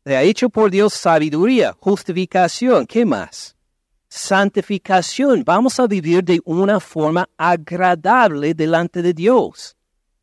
[0.04, 2.88] Le ha hecho por Dios sabiduría, justificación.
[2.88, 3.58] ¿Qué más?
[4.10, 5.43] santificación.
[5.46, 9.76] Vamos a vivir de una forma agradable delante de Dios.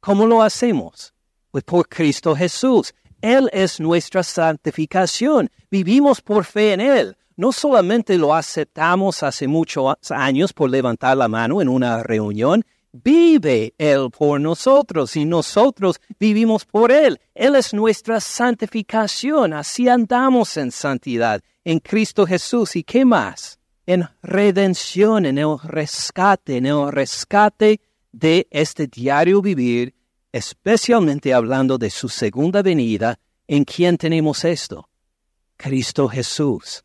[0.04, 1.14] ¿Cómo lo hacemos?
[1.50, 2.92] Pues por Cristo Jesús.
[3.22, 5.48] Él es nuestra santificación.
[5.70, 7.16] Vivimos por fe en Él.
[7.36, 13.72] No solamente lo aceptamos hace muchos años por levantar la mano en una reunión, vive
[13.78, 17.18] Él por nosotros y nosotros vivimos por Él.
[17.34, 19.54] Él es nuestra santificación.
[19.54, 22.76] Así andamos en santidad en Cristo Jesús.
[22.76, 23.58] ¿Y qué más?
[23.86, 27.80] En redención, en el rescate, en el rescate
[28.14, 29.92] de este diario vivir,
[30.33, 34.88] especialmente hablando de su segunda venida, ¿en quién tenemos esto?
[35.57, 36.85] Cristo Jesús.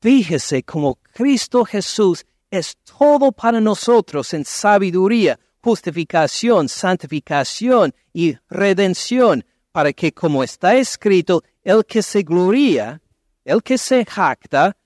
[0.00, 9.92] Fíjese cómo Cristo Jesús es todo para nosotros en sabiduría, justificación, santificación y redención, para
[9.92, 13.02] que, como está escrito, el que se gloría,
[13.44, 14.76] el que se jacta,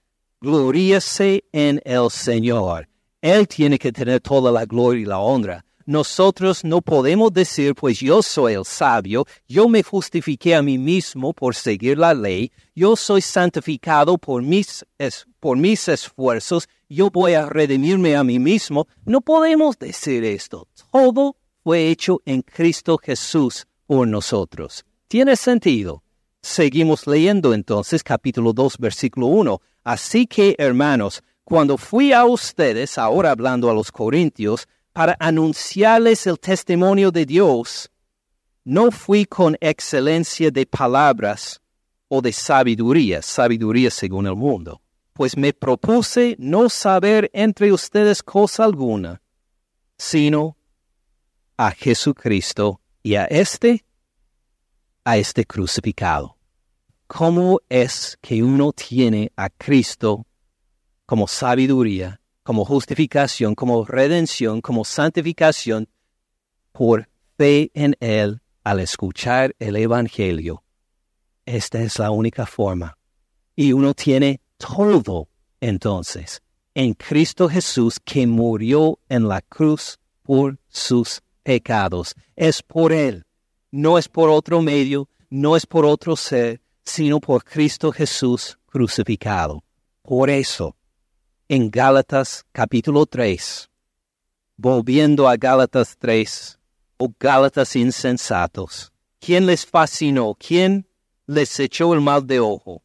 [0.40, 2.88] gloríese en el Señor.
[3.20, 5.64] Él tiene que tener toda la gloria y la honra.
[5.86, 11.32] Nosotros no podemos decir, pues yo soy el sabio, yo me justifiqué a mí mismo
[11.32, 14.84] por seguir la ley, yo soy santificado por mis,
[15.40, 18.86] por mis esfuerzos, yo voy a redimirme a mí mismo.
[19.04, 20.68] No podemos decir esto.
[20.90, 24.84] Todo fue hecho en Cristo Jesús por nosotros.
[25.08, 26.02] ¿Tiene sentido?
[26.40, 29.60] Seguimos leyendo entonces capítulo 2, versículo 1.
[29.84, 36.38] Así que, hermanos, cuando fui a ustedes, ahora hablando a los corintios, para anunciarles el
[36.38, 37.90] testimonio de Dios,
[38.64, 41.60] no fui con excelencia de palabras
[42.08, 44.82] o de sabiduría, sabiduría según el mundo,
[45.14, 49.22] pues me propuse no saber entre ustedes cosa alguna,
[49.96, 50.56] sino
[51.56, 53.84] a Jesucristo y a este,
[55.04, 56.36] a este crucificado.
[57.06, 60.26] ¿Cómo es que uno tiene a Cristo
[61.04, 65.88] como sabiduría como justificación, como redención, como santificación,
[66.72, 70.62] por fe en Él al escuchar el Evangelio.
[71.44, 72.96] Esta es la única forma.
[73.54, 75.28] Y uno tiene todo
[75.60, 76.42] entonces
[76.74, 82.14] en Cristo Jesús que murió en la cruz por sus pecados.
[82.36, 83.24] Es por Él,
[83.70, 89.62] no es por otro medio, no es por otro ser, sino por Cristo Jesús crucificado.
[90.02, 90.76] Por eso
[91.54, 93.68] en Gálatas capítulo 3.
[94.56, 96.58] Volviendo a Gálatas 3,
[96.96, 100.34] o Gálatas insensatos, ¿quién les fascinó?
[100.34, 100.86] ¿Quién
[101.26, 102.82] les echó el mal de ojo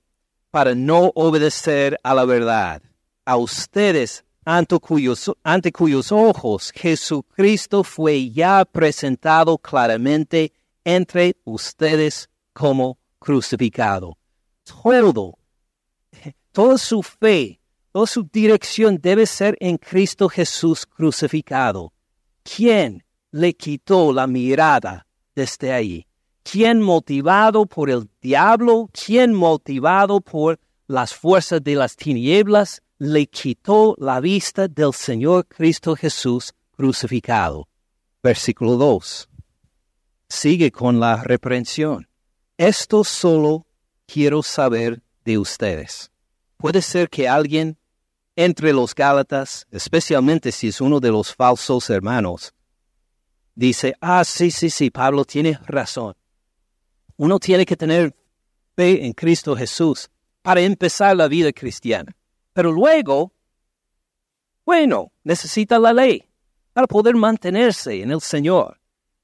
[0.51, 2.81] para no obedecer a la verdad?
[3.23, 10.51] A ustedes, ante cuyos, ante cuyos ojos Jesucristo fue ya presentado claramente
[10.83, 14.17] entre ustedes como crucificado.
[14.65, 15.39] Todo,
[16.51, 21.93] toda su fe Toda su dirección debe ser en Cristo Jesús crucificado.
[22.43, 26.05] ¿Quién le quitó la mirada desde ahí?
[26.43, 28.89] ¿Quién motivado por el diablo?
[28.93, 35.95] ¿Quién motivado por las fuerzas de las tinieblas le quitó la vista del Señor Cristo
[35.95, 37.67] Jesús crucificado?
[38.23, 39.29] Versículo 2.
[40.29, 42.07] Sigue con la reprensión.
[42.57, 43.67] Esto solo
[44.05, 46.11] quiero saber de ustedes.
[46.57, 47.77] Puede ser que alguien
[48.35, 52.53] entre los Gálatas, especialmente si es uno de los falsos hermanos,
[53.55, 56.15] dice, ah, sí, sí, sí, Pablo tiene razón.
[57.15, 58.15] Uno tiene que tener
[58.75, 60.09] fe en Cristo Jesús
[60.43, 62.15] para empezar la vida cristiana.
[62.53, 63.33] Pero luego,
[64.65, 66.23] bueno, necesita la ley
[66.73, 68.79] para poder mantenerse en el Señor.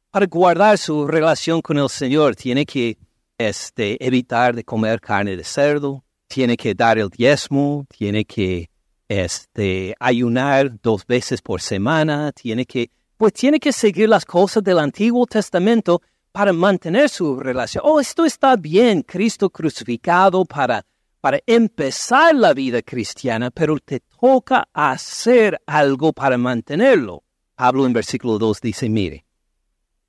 [0.10, 2.98] Para guardar su relación con el Señor, tiene que
[3.38, 8.68] este, evitar de comer carne de cerdo, tiene que dar el diezmo, tiene que
[9.08, 14.80] este, ayunar dos veces por semana, tiene que, pues tiene que seguir las cosas del
[14.80, 16.02] Antiguo Testamento
[16.32, 17.84] para mantener su relación.
[17.86, 20.84] Oh, esto está bien, Cristo crucificado para,
[21.22, 27.22] para empezar la vida cristiana, pero te toca hacer algo para mantenerlo.
[27.58, 29.24] Hablo en versículo 2 dice, mire,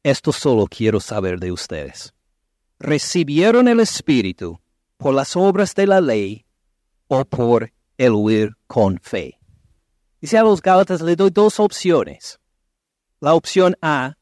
[0.02, 2.14] esto solo quiero saber de ustedes.
[2.78, 4.58] ¿Recibieron el Espíritu
[4.96, 6.44] por las obras de la ley
[7.08, 9.38] o por el huir con fe.
[10.20, 12.40] Dice a los Gálatas, le doy dos opciones.
[13.20, 14.14] La opción A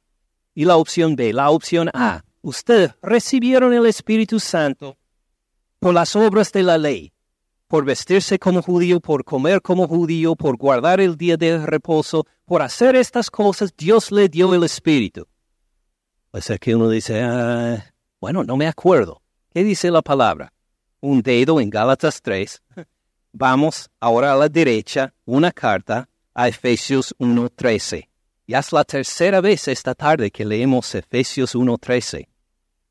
[0.55, 1.33] y la opción B.
[1.33, 4.99] La opción A, ustedes recibieron el Espíritu Santo
[5.79, 7.13] por las obras de la ley,
[7.67, 12.63] por vestirse como judío, por comer como judío, por guardar el día de reposo, por
[12.63, 15.27] hacer estas cosas, Dios le dio el Espíritu.
[16.31, 19.23] Pues aquí uno dice, ah, bueno, no me acuerdo.
[19.51, 20.53] ¿Qué dice la palabra?
[21.05, 22.63] Un dedo en Gálatas 3
[23.33, 28.09] Vamos ahora a la derecha, una carta a Efesios 1.13.
[28.47, 32.29] Ya es la tercera vez esta tarde que leemos Efesios 1.13.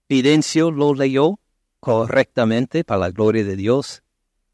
[0.09, 1.39] Fidencio lo leyó
[1.79, 4.01] correctamente para la gloria de Dios.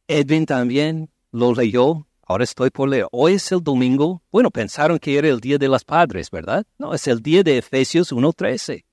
[0.08, 2.06] Edwin también lo leyó.
[2.28, 3.08] Ahora estoy por leer.
[3.12, 4.22] Hoy es el domingo.
[4.30, 6.64] Bueno, pensaron que era el día de las padres, ¿verdad?
[6.78, 8.84] No, es el día de Efesios 1.13.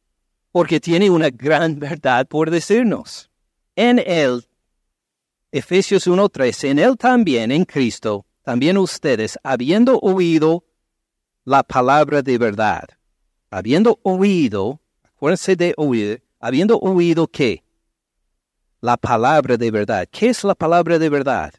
[0.52, 3.28] Porque tiene una gran verdad por decirnos.
[3.74, 4.46] En él,
[5.56, 10.64] Efesios 1.13, en él también, en Cristo, también ustedes, habiendo oído
[11.44, 12.88] la palabra de verdad,
[13.52, 17.62] habiendo oído, acuérdense de oír, habiendo oído qué?
[18.80, 20.08] La palabra de verdad.
[20.10, 21.54] ¿Qué es la palabra de verdad?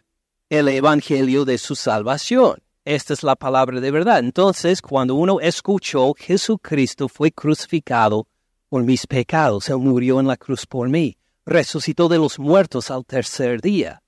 [0.49, 2.61] El evangelio de su salvación.
[2.83, 4.19] Esta es la palabra de verdad.
[4.19, 8.27] Entonces, cuando uno escuchó, Jesucristo fue crucificado
[8.67, 13.05] por mis pecados, Él murió en la cruz por mí, resucitó de los muertos al
[13.05, 14.01] tercer día.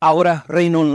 [0.00, 0.90] Ahora reina,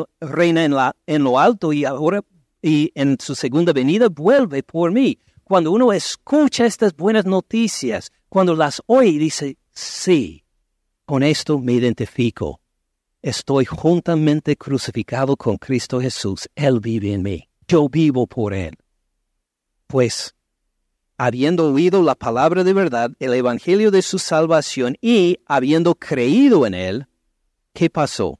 [0.65, 0.75] en,
[1.07, 2.21] en lo alto y ahora
[2.61, 5.19] y en su segunda venida vuelve por mí.
[5.43, 10.43] Cuando uno escucha estas buenas noticias, cuando las oye, dice, sí,
[11.05, 12.61] con esto me identifico.
[13.21, 16.47] Estoy juntamente crucificado con Cristo Jesús.
[16.55, 17.49] Él vive en mí.
[17.67, 18.77] Yo vivo por Él.
[19.87, 20.35] Pues,
[21.19, 26.73] habiendo oído la palabra de verdad, el Evangelio de su salvación y habiendo creído en
[26.73, 27.07] Él,
[27.73, 28.39] ¿qué pasó?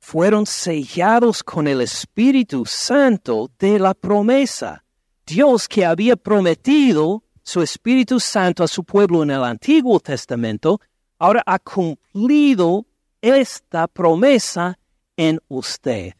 [0.00, 4.84] Fueron sellados con el Espíritu Santo de la promesa.
[5.24, 10.80] Dios que había prometido su Espíritu Santo a su pueblo en el Antiguo Testamento,
[11.20, 12.84] ahora ha cumplido
[13.22, 14.76] esta promesa
[15.16, 16.14] en usted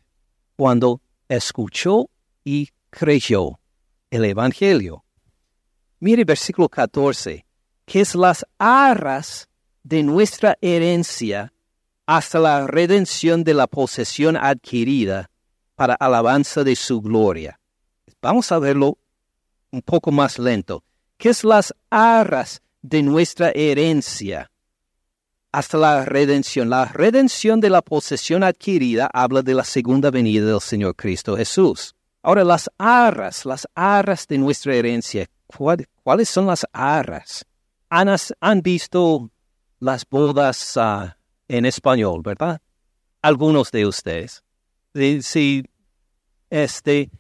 [0.55, 2.09] cuando escuchó
[2.45, 3.59] y creyó
[4.11, 5.05] el Evangelio.
[6.01, 7.45] Mire versículo 14,
[7.85, 9.49] que es las arras
[9.83, 11.53] de nuestra herencia
[12.07, 15.31] hasta la redención de la posesión adquirida
[15.75, 17.59] para alabanza de su gloria.
[18.23, 18.99] Vamos a verlo
[19.71, 20.83] un poco más lento
[21.19, 24.51] que es las arras de nuestra herencia
[25.51, 26.71] hasta la redención.
[26.71, 31.97] La redención de la posesión adquirida habla de la segunda venida del Señor Cristo Jesús.
[32.23, 35.29] Ahora, las arras, las arras de nuestra herencia,
[36.03, 37.45] ¿cuáles son las arras?
[37.91, 39.31] Han, han visto
[39.81, 41.17] las bodas ah,
[41.49, 42.61] en español, ¿verdad?
[43.23, 44.43] Algunos de ustedes.
[45.21, 45.65] Sí,
[46.51, 47.11] este,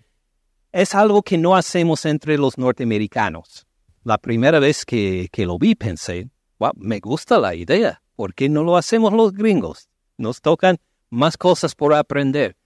[0.72, 3.68] es algo que no hacemos entre los norteamericanos
[4.08, 8.02] la primera vez que, lo vi pensé, wow, me gusta la idea.
[8.16, 9.90] ¿Por qué no lo hacemos los gringos?
[10.16, 10.78] Nos tocan
[11.10, 12.56] más cosas por aprender.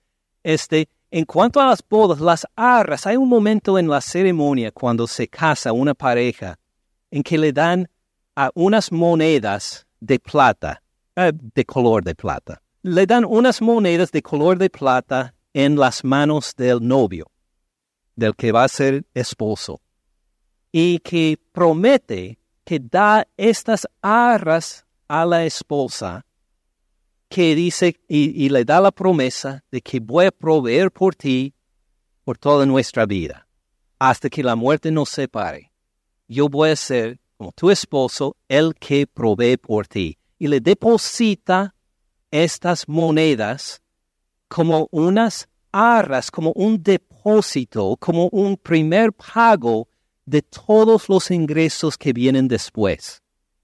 [0.44, 5.06] Este, en cuanto a las bodas, las arras, hay un momento en la ceremonia cuando
[5.06, 6.58] se casa una pareja
[7.10, 7.86] en que le dan
[8.34, 10.82] a unas monedas de plata,
[11.14, 12.62] eh, de color de plata.
[12.82, 17.30] Le dan unas monedas de color de plata en las manos del novio,
[18.16, 19.82] del que va a ser esposo
[20.72, 26.24] y que promete que da estas arras a la esposa,
[27.32, 31.54] que dice y, le da la promesa de que voy a proveer por ti
[32.24, 33.48] por toda nuestra vida,
[33.98, 35.72] hasta que la muerte nos separe.
[36.28, 40.18] Yo voy a ser como tu esposo, el que provee por ti.
[40.38, 41.74] Y le deposita
[42.30, 43.80] estas monedas
[44.46, 49.88] como unas arras, como un depósito, como un primer pago
[50.26, 53.22] de todos los ingresos que vienen después.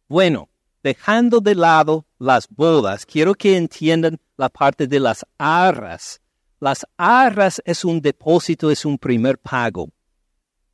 [0.09, 0.49] Bueno,
[0.83, 6.21] dejando de lado las bodas, quiero que entiendan la parte de las arras.
[6.61, 9.89] Las arras es un depósito, es un primer pago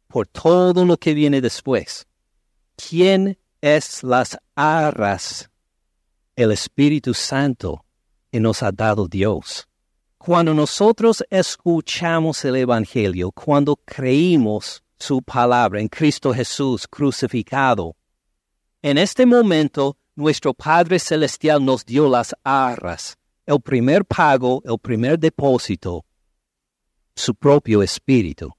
[0.09, 2.07] por todo lo que viene después.
[2.77, 5.51] ¿Quién es las arras?
[6.37, 7.85] El Espíritu Santo
[8.31, 9.69] que nos ha dado Dios.
[10.19, 17.97] Cuando nosotros escuchamos el Evangelio, cuando creímos su palabra en Cristo Jesús crucificado.
[18.83, 25.19] En este momento, nuestro Padre Celestial nos dio las arras, el primer pago, el primer
[25.19, 26.05] depósito,
[27.15, 28.53] su propio espíritu,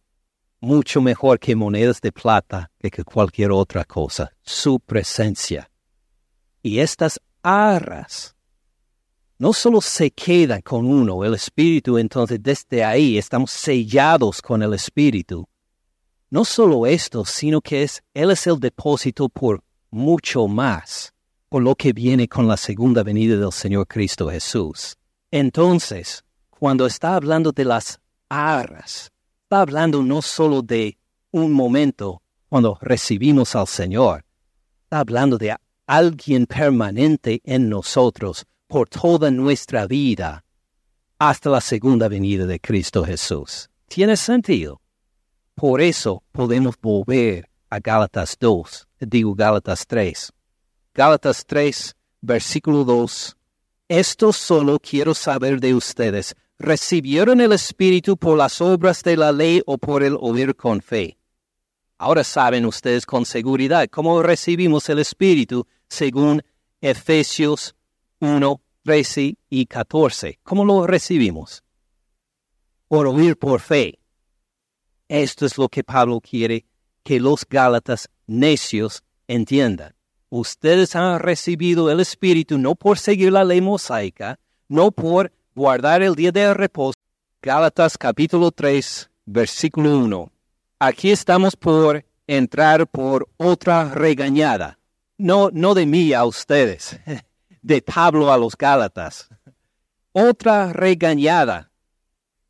[0.60, 5.70] mucho mejor que monedas de plata que, que cualquier otra cosa, su presencia.
[6.62, 8.36] Y estas arras
[9.38, 14.74] no solo se quedan con uno, el espíritu, entonces desde ahí estamos sellados con el
[14.74, 15.48] espíritu,
[16.30, 21.14] no solo esto, sino que es, Él es el depósito por mucho más,
[21.50, 24.96] por lo que viene con la segunda venida del Señor Cristo Jesús.
[25.32, 29.12] Entonces, cuando está hablando de las arras,
[29.44, 30.98] está hablando no solo de
[31.32, 34.24] un momento cuando recibimos al Señor,
[34.84, 35.56] está hablando de
[35.88, 40.44] alguien permanente en nosotros por toda nuestra vida,
[41.20, 43.70] hasta la segunda venida de Cristo Jesús.
[43.88, 44.82] Tiene sentido.
[45.54, 50.32] Por eso podemos volver a Gálatas 2, digo Gálatas 3.
[50.96, 53.36] Gálatas 3, versículo 2.
[53.90, 56.36] Esto solo quiero saber de ustedes.
[56.58, 61.18] ¿Recibieron el Espíritu por las obras de la ley o por el oír con fe?
[61.98, 66.42] Ahora saben ustedes con seguridad cómo recibimos el Espíritu según
[66.80, 67.76] Efesios
[68.22, 70.40] 1, 13 y 14.
[70.44, 71.62] ¿Cómo lo recibimos?
[72.88, 74.00] Por oír por fe.
[75.10, 76.66] Esto es lo que Pablo quiere
[77.04, 79.95] que los Gálatas necios entiendan.
[80.38, 86.14] Ustedes han recibido el Espíritu no por seguir la ley mosaica, no por guardar el
[86.14, 87.00] día de reposo.
[87.42, 90.30] Gálatas capítulo 3, versículo 1.
[90.80, 94.78] Aquí estamos por entrar por otra regañada.
[95.18, 97.00] No, no de mí a ustedes,
[97.62, 99.30] de Pablo a los Gálatas.
[100.12, 101.72] Otra regañada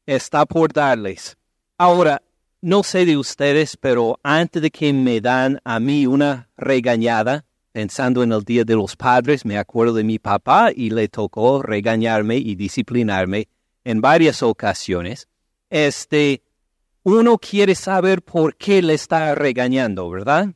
[0.07, 1.38] está por darles.
[1.77, 2.23] Ahora,
[2.61, 7.45] no sé de ustedes, pero antes de que me dan a mí una regañada,
[7.76, 11.61] pensando en el Día de los Padres, me acuerdo de mi papá y le tocó
[11.61, 13.49] regañarme y disciplinarme
[13.84, 15.28] en varias ocasiones.
[15.69, 16.41] Este,
[17.03, 20.53] uno quiere saber por qué le está regañando, ¿verdad?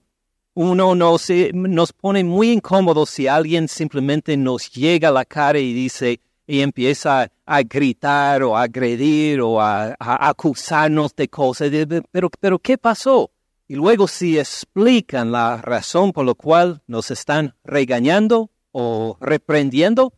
[0.54, 5.60] Uno no se, nos pone muy incómodos si alguien simplemente nos llega a la cara
[5.60, 11.70] y dice, y empieza a gritar o a agredir o a, acusarnos de cosas.
[12.12, 13.30] Pero, pero, ¿qué pasó?
[13.72, 20.12] Y luego si explican la razón por la cual nos están regañando o reprendiendo,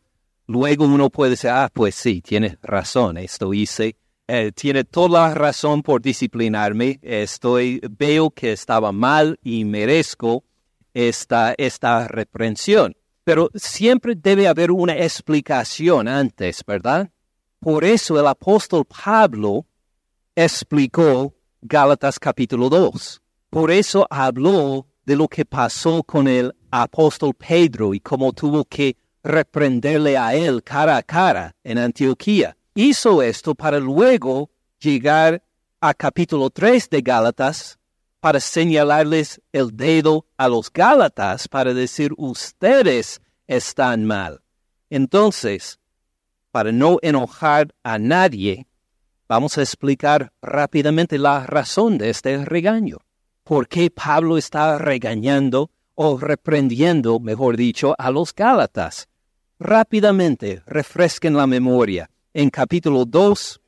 [0.46, 3.96] luego uno puede decir, ah, pues sí, tiene razón, esto hice,
[4.26, 10.44] eh, tiene toda la razón por disciplinarme, estoy, veo que estaba mal y merezco
[10.94, 12.96] esta, esta reprensión.
[13.22, 17.10] Pero siempre debe haber una explicación antes, ¿verdad?
[17.60, 19.66] Por eso el apóstol Pablo
[20.34, 23.21] explicó Gálatas capítulo 2.
[23.52, 28.96] Por eso habló de lo que pasó con el apóstol Pedro y cómo tuvo que
[29.22, 32.56] reprenderle a él cara a cara en Antioquía.
[32.74, 34.48] Hizo esto para luego
[34.80, 35.42] llegar
[35.82, 37.78] a capítulo 3 de Gálatas
[38.20, 44.40] para señalarles el dedo a los Gálatas para decir ustedes están mal.
[44.88, 45.78] Entonces,
[46.52, 48.66] para no enojar a nadie,
[49.28, 52.96] vamos a explicar rápidamente la razón de este regaño.
[53.44, 59.08] ¿Por qué Pablo está regañando o reprendiendo, mejor dicho, a los Gálatas?
[59.58, 62.08] Rápidamente refresquen la memoria.
[62.32, 63.60] En capítulo 2,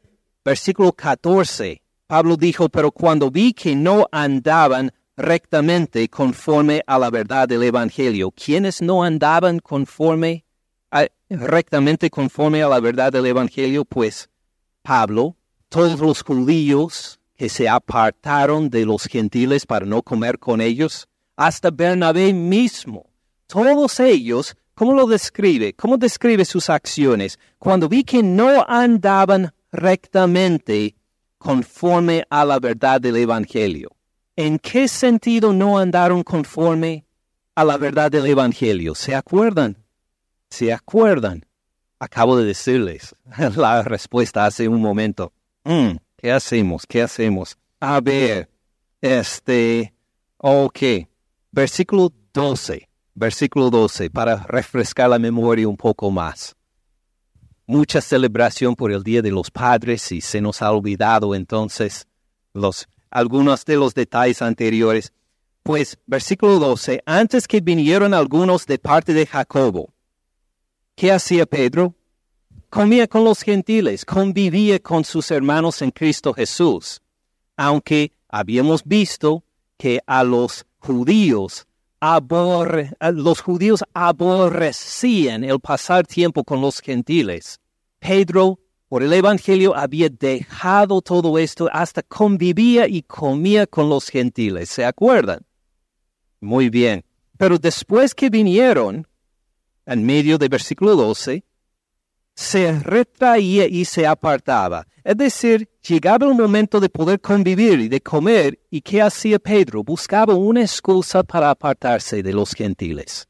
[0.45, 7.49] versículo 14, Pablo dijo, pero cuando vi que no andaban rectamente conforme a la verdad
[7.49, 10.45] del Evangelio, quienes no andaban conforme
[11.29, 14.31] rectamente conforme a la verdad del Evangelio, pues
[14.83, 15.37] Pablo,
[15.69, 21.71] todos los judíos que se apartaron de los gentiles para no comer con ellos, hasta
[21.71, 23.07] Bernabé mismo,
[23.47, 25.75] todos ellos, ¿cómo lo describe?
[25.75, 27.39] ¿Cómo describe sus acciones?
[27.59, 30.95] Cuando vi que no andaban rectamente
[31.39, 33.91] conforme a la verdad del Evangelio.
[34.37, 37.05] ¿En qué sentido no andaron conforme
[37.55, 38.95] a la verdad del Evangelio?
[38.95, 39.77] ¿Se acuerdan?
[40.49, 41.45] ¿Se acuerdan?
[41.99, 43.15] Acabo de decirles
[43.57, 45.33] la respuesta hace un momento.
[45.65, 46.87] Mm, ¿Qué hacemos?
[46.87, 47.59] ¿Qué hacemos?
[47.81, 48.49] A ver,
[49.03, 49.93] este,
[50.39, 50.79] ok,
[51.53, 56.57] versículo 12, versículo 12, para refrescar la memoria un poco más
[57.67, 62.07] mucha celebración por el Día de los Padres y se nos ha olvidado entonces
[62.55, 65.13] los, algunos de los detalles anteriores.
[65.63, 69.93] Pues versículo 12, antes que vinieron algunos de parte de Jacobo,
[70.95, 71.95] ¿qué hacía Pedro?
[72.75, 77.01] Comía con los gentiles, convivía con sus hermanos en Cristo Jesús,
[77.57, 79.45] aunque habíamos visto
[79.79, 81.69] que a los judíos
[82.01, 87.61] los judíos aborrecían el pasar tiempo con los gentiles.
[88.01, 88.59] Pedro,
[88.89, 94.69] por el Evangelio, había dejado todo esto hasta convivía y comía con los gentiles.
[94.69, 95.47] ¿Se acuerdan?
[96.41, 97.05] Muy bien.
[97.39, 99.07] Pero después que vinieron,
[99.87, 101.45] en medio del versículo 12,
[102.35, 104.87] se retraía y se apartaba.
[105.05, 109.85] Es decir, llegaba el momento de poder convivir y de comer, y ¿qué hacía Pedro?
[109.85, 113.29] Buscaba una excusa para apartarse de los gentiles.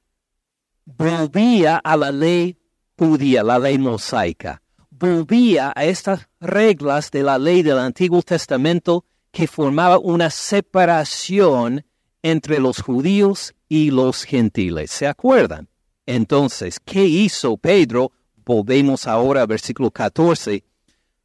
[0.85, 2.59] Volvía a la ley
[2.99, 4.63] judía, la ley mosaica.
[4.91, 11.85] Volvía a estas reglas de la ley del Antiguo Testamento que formaba una separación
[12.23, 14.91] entre los judíos y los gentiles.
[14.93, 15.69] ¿Se acuerdan?
[16.07, 18.13] Entonces, ¿qué hizo Pedro?
[18.45, 20.65] Volvemos ahora al versículo 14.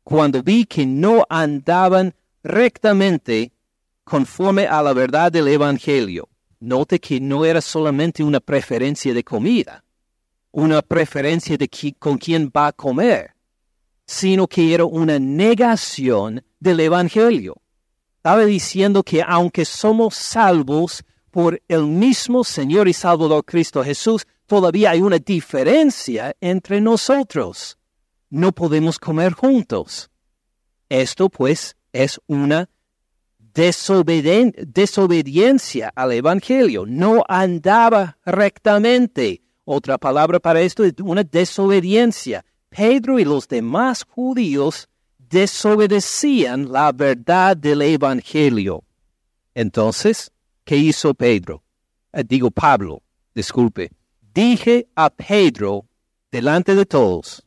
[0.04, 3.52] cuando vi que no andaban rectamente
[4.04, 6.30] conforme a la verdad del Evangelio.
[6.60, 9.84] Note que no era solamente una preferencia de comida,
[10.52, 13.36] una preferencia de con quién va a comer,
[14.06, 17.62] sino que era una negación del Evangelio.
[18.18, 24.92] Estaba diciendo que aunque somos salvos por el mismo Señor y Salvador Cristo Jesús, todavía
[24.92, 27.78] hay una diferencia entre nosotros.
[28.30, 30.12] No podemos comer juntos.
[30.90, 32.70] Esto pues es una
[33.54, 36.86] desobediencia al Evangelio.
[36.86, 39.42] No andaba rectamente.
[39.66, 42.44] Otra palabra para esto es una desobediencia.
[42.70, 48.84] Pedro y los demás judíos desobedecían la verdad del Evangelio.
[49.54, 50.32] Entonces,
[50.64, 51.62] ¿qué hizo Pedro?
[52.14, 53.04] Eh, digo Pablo,
[53.36, 53.92] disculpe.
[54.34, 55.88] Dije a Pedro
[56.32, 57.44] delante de todos,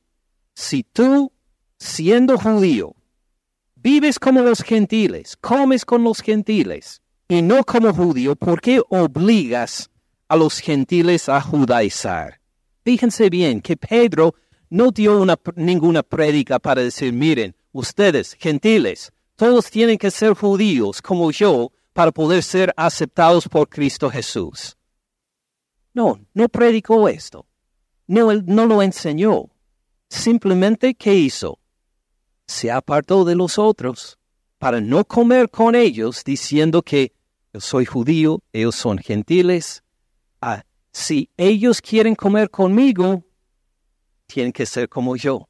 [0.54, 1.32] si tú,
[1.78, 2.96] siendo judío,
[3.76, 9.90] vives como los gentiles, comes con los gentiles, y no como judío, ¿por qué obligas
[10.26, 12.40] a los gentiles a judaizar?
[12.84, 14.34] Fíjense bien que Pedro
[14.68, 15.24] no dio
[15.54, 22.10] ninguna prédica para decir, miren, ustedes, gentiles, todos tienen que ser judíos como yo para
[22.10, 24.76] poder ser aceptados por Cristo Jesús.
[25.94, 27.46] No, no predicó esto.
[28.06, 29.50] No, no lo enseñó.
[30.08, 31.58] Simplemente, ¿qué hizo?
[32.46, 34.18] Se apartó de los otros
[34.58, 37.12] para no comer con ellos diciendo que
[37.52, 39.82] yo soy judío, ellos son gentiles.
[40.40, 43.24] Ah, si ellos quieren comer conmigo,
[44.26, 45.48] tienen que ser como yo.